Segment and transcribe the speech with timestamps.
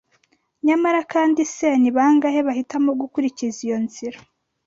[0.65, 4.17] nyamara kandi se, ni bangahe bahitamo gukurikiza iyo nzira